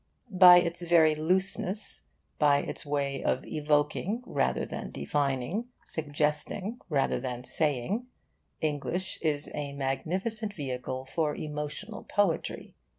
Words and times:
By 0.33 0.57
its 0.59 0.81
very 0.81 1.13
looseness, 1.13 2.01
by 2.39 2.61
its 2.63 2.87
way 2.87 3.23
of 3.23 3.45
evoking 3.45 4.23
rather 4.25 4.65
than 4.65 4.89
defining, 4.89 5.67
suggesting 5.83 6.79
rather 6.89 7.19
than 7.19 7.43
saying, 7.43 8.07
English 8.61 9.19
is 9.21 9.51
a 9.53 9.73
magnificent 9.73 10.55
vehicle 10.55 11.05
for 11.05 11.35
emotional 11.35 12.03
poetry. 12.03 12.73